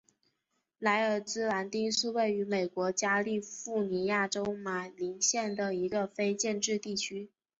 [0.79, 7.29] 莱尔兹兰丁是位于美国加利福尼亚州马林县的一个非建制地区。